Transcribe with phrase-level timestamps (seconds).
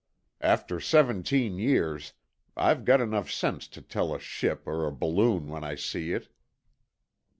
[0.41, 2.13] After seventeen years,
[2.57, 6.27] I've got enough sense to tell a ship or a balloon when I see it."